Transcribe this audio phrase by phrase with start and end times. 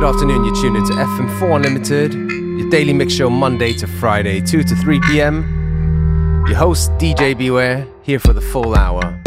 [0.00, 4.62] Good afternoon, you're tuned into FM4 Unlimited, your daily mix show Monday to Friday, 2
[4.62, 6.42] to 3 p.m.
[6.48, 9.19] Your host, DJ Beware, here for the full hour.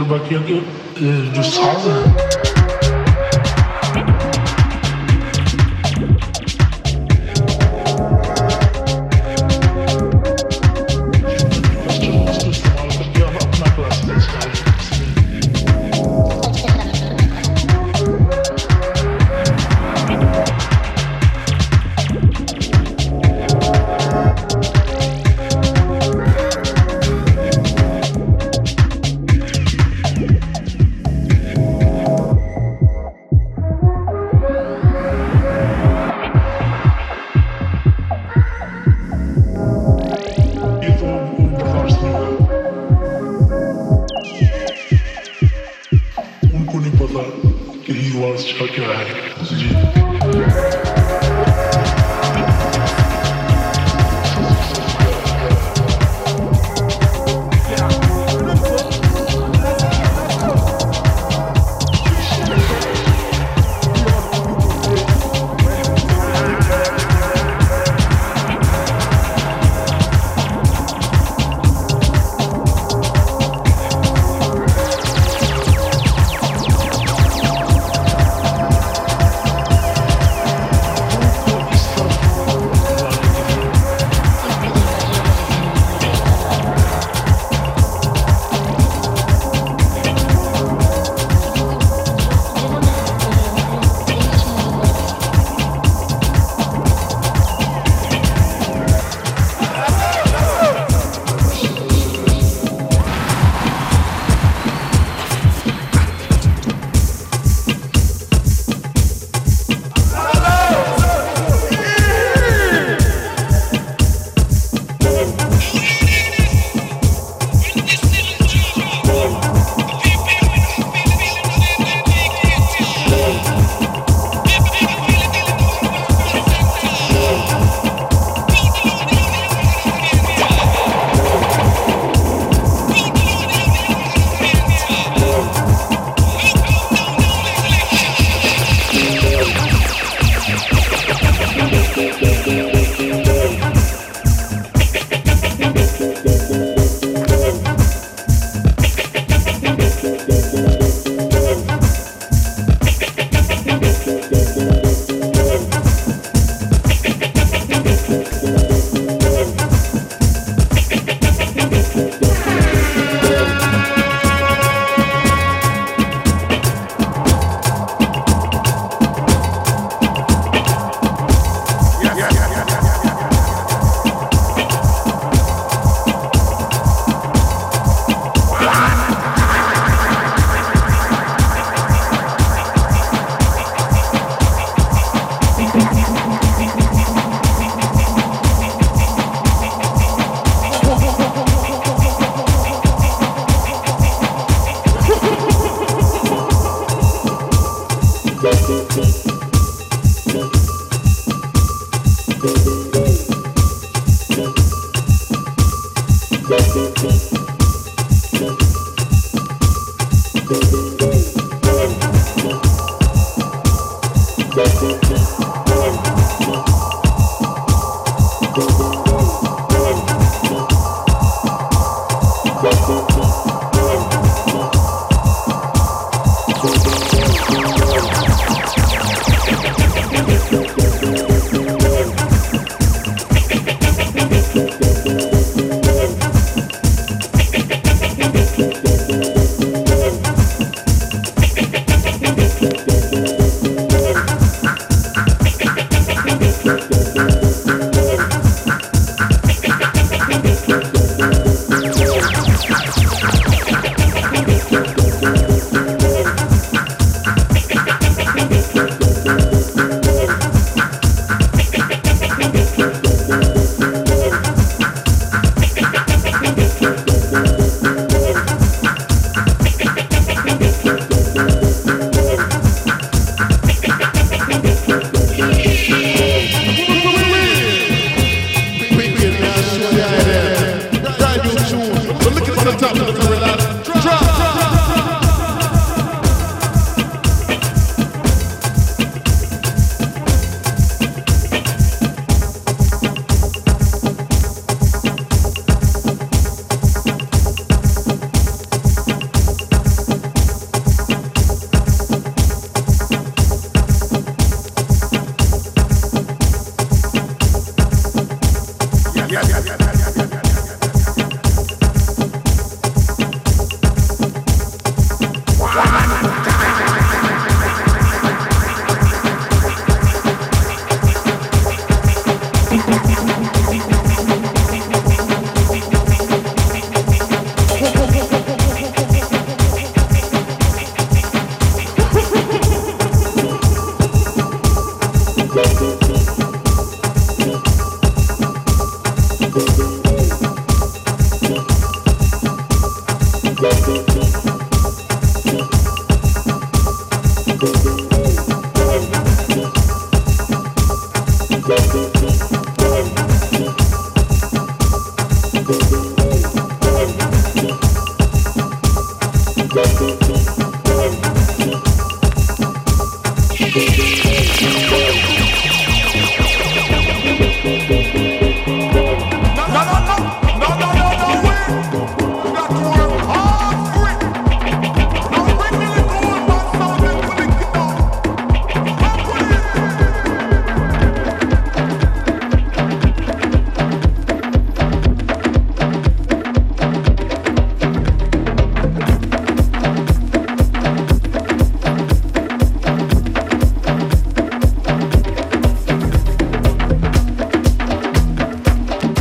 [0.00, 2.49] Ciro Baquinha do Salsa.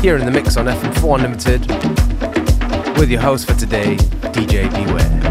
[0.10, 3.96] Here in the mix on FM4 Unlimited with your host for today,
[4.34, 5.29] DJ Beware.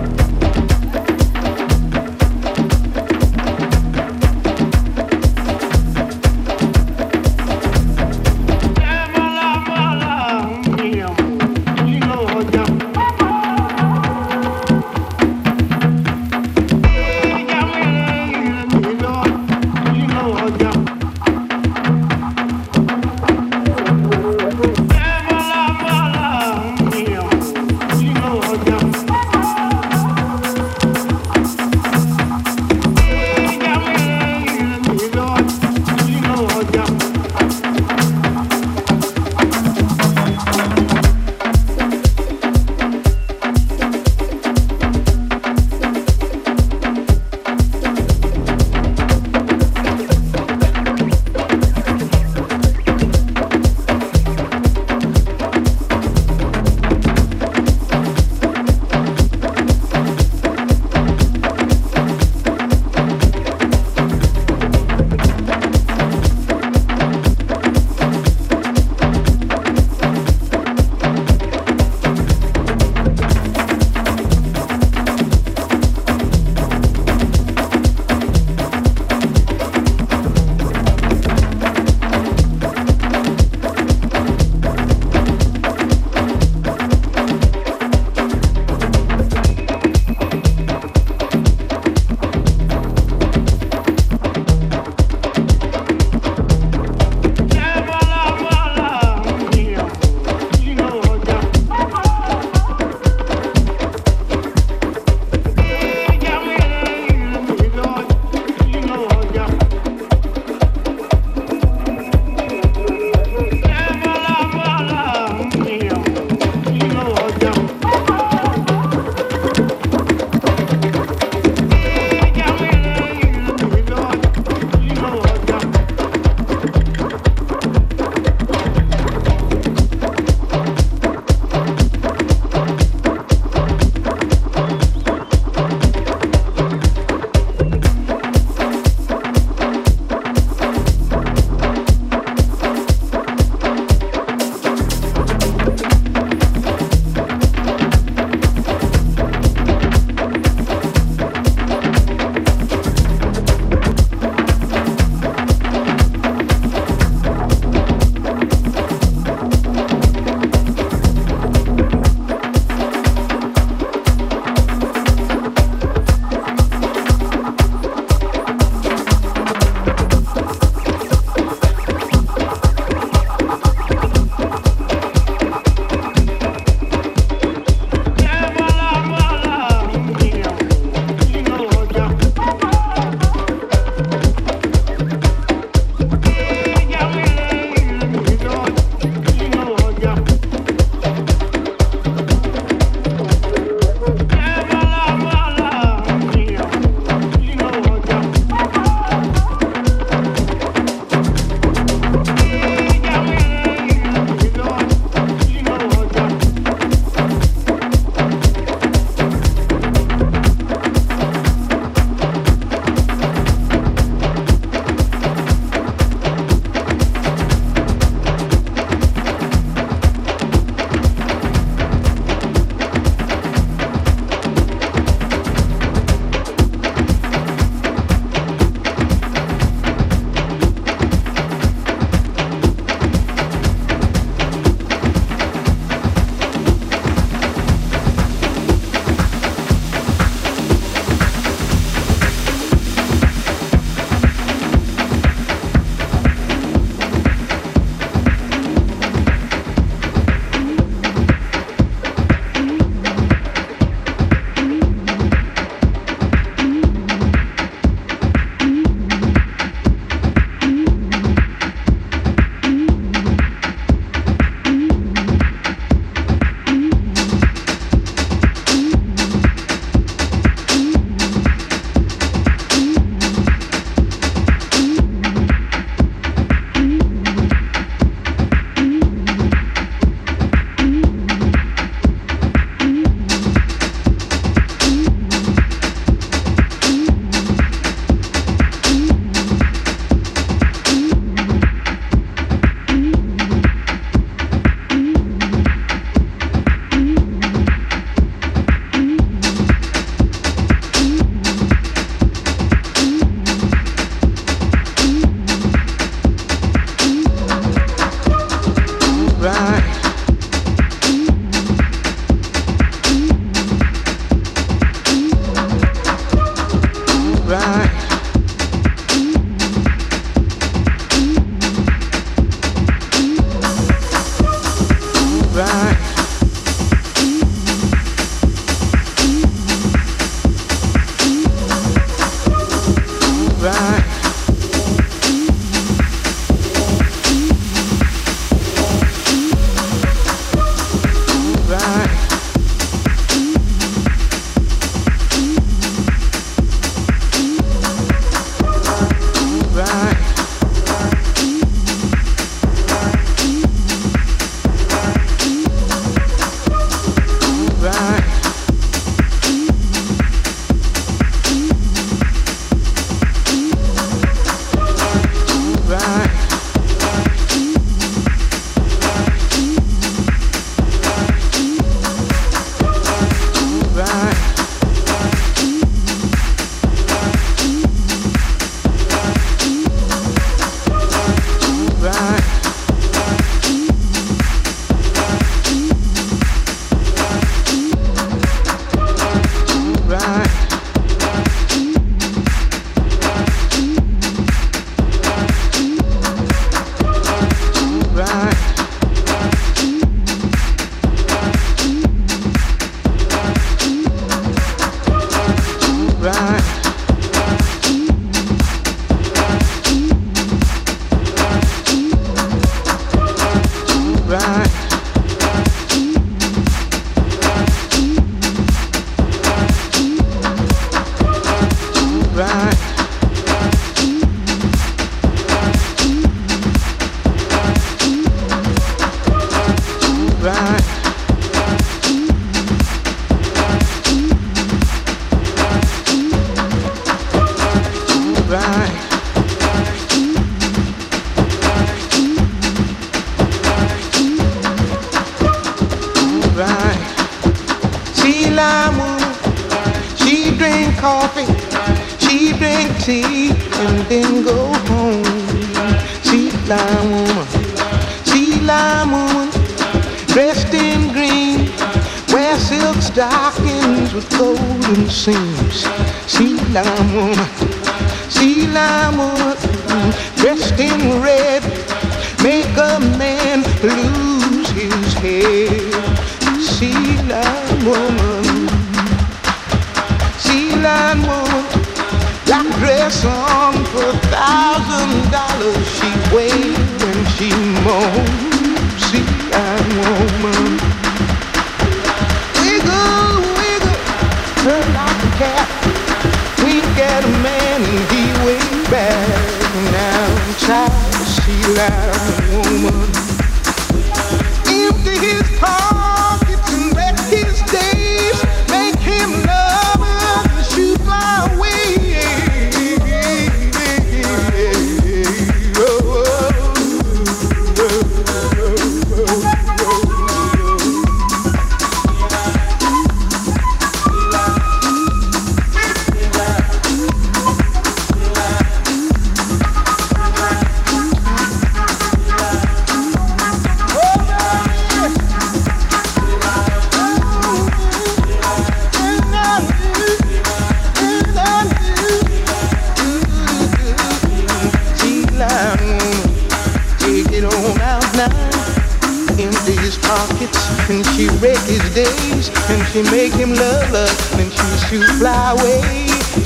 [501.88, 503.17] woman.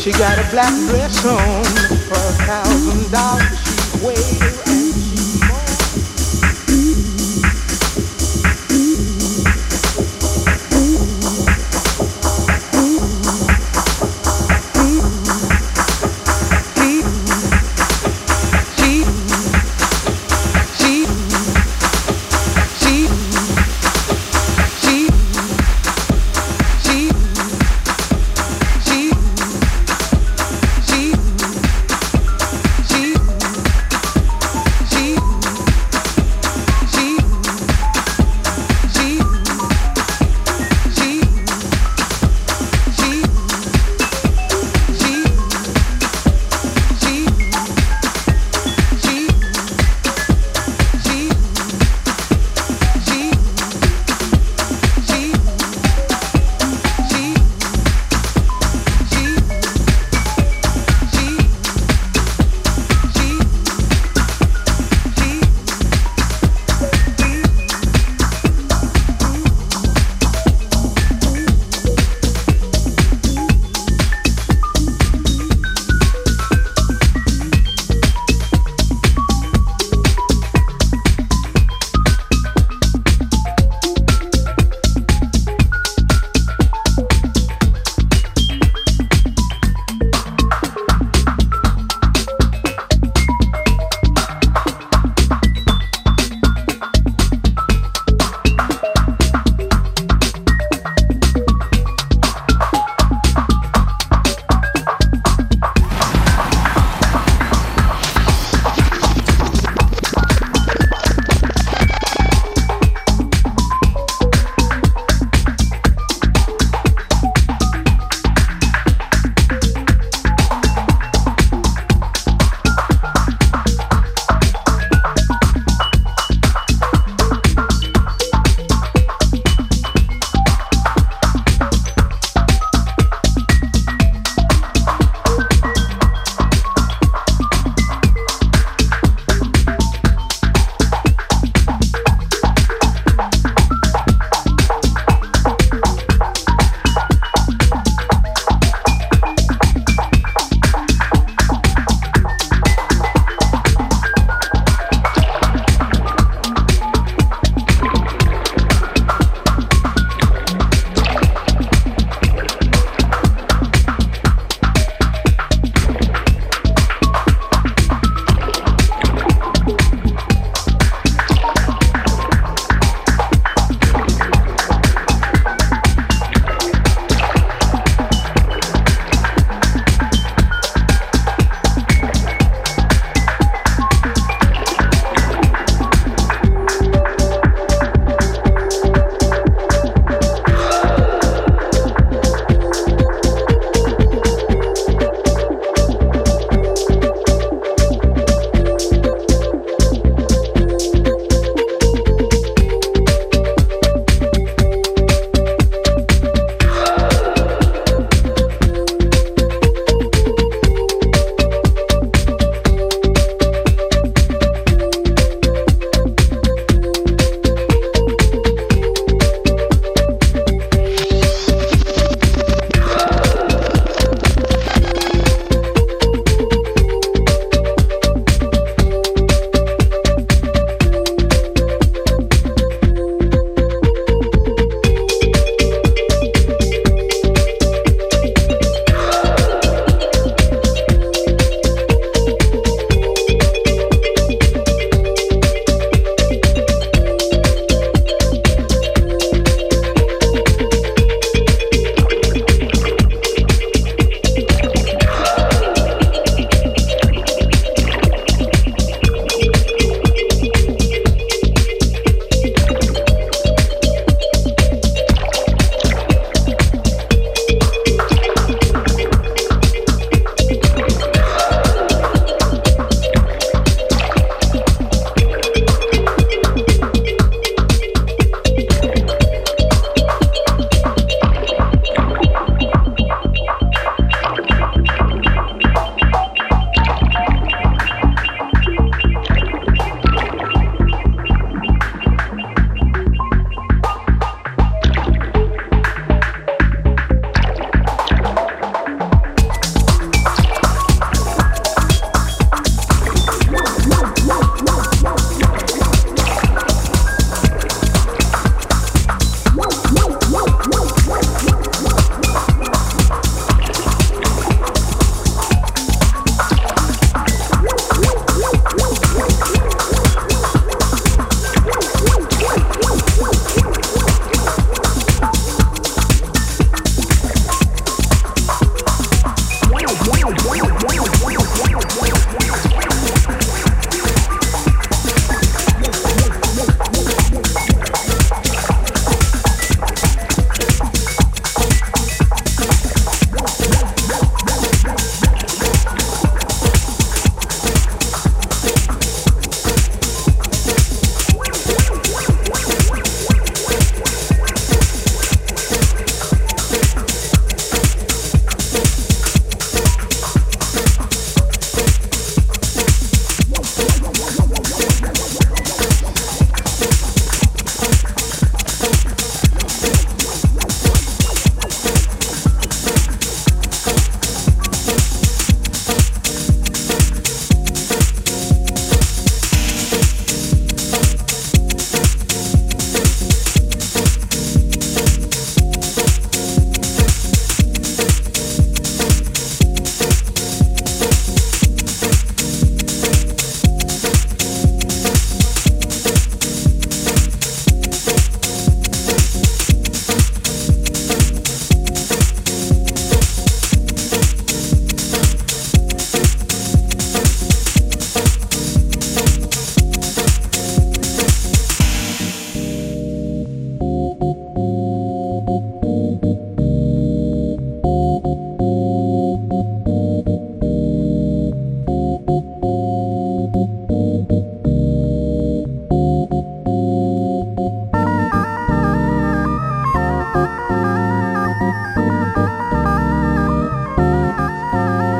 [0.03, 3.62] She got a black dress on for a thousand dollars.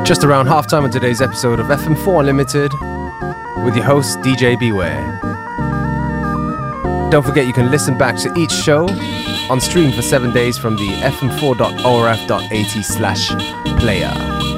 [0.05, 2.73] Just around halftime on today's episode of FM4 Unlimited
[3.65, 5.01] with your host, DJ Beware.
[7.11, 8.89] Don't forget you can listen back to each show
[9.49, 13.29] on stream for seven days from the fm4.orf.at slash
[13.79, 14.52] player.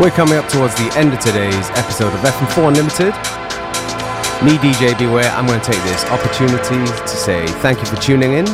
[0.00, 3.12] We're coming up towards the end of today's episode of FM4 Unlimited.
[4.44, 8.34] Me, DJ Beware, I'm going to take this opportunity to say thank you for tuning
[8.34, 8.46] in.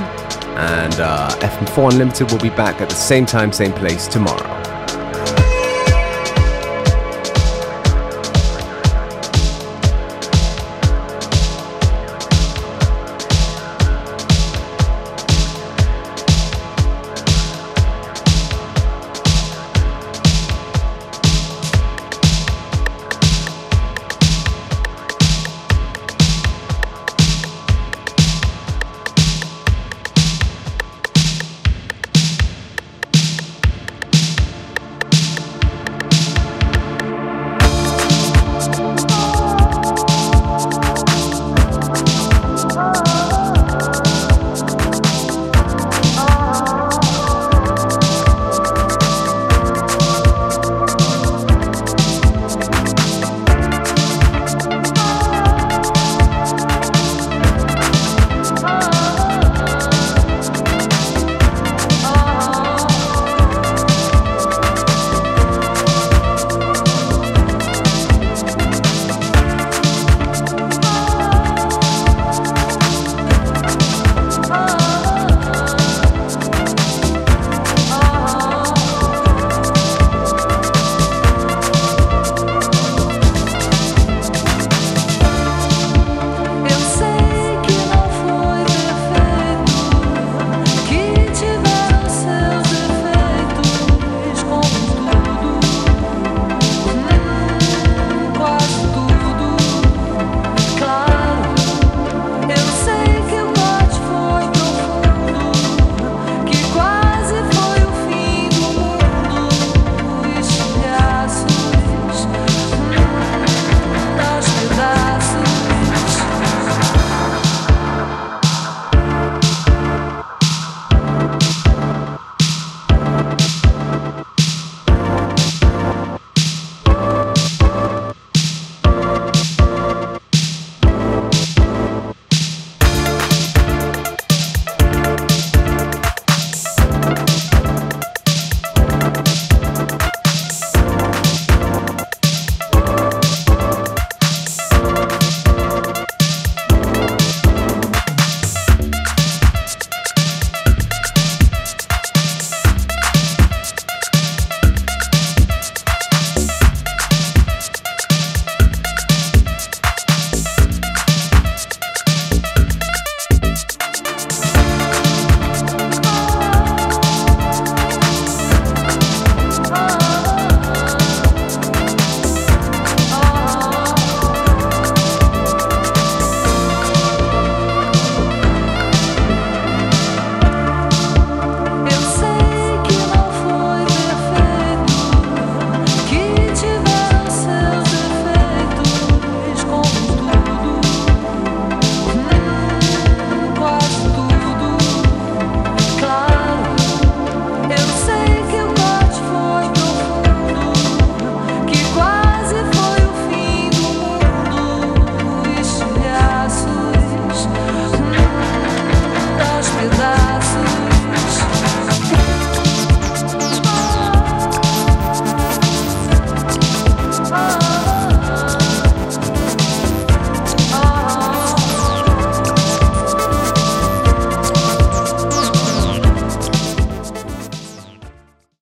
[0.57, 4.54] And uh, FM4 Unlimited will be back at the same time, same place tomorrow.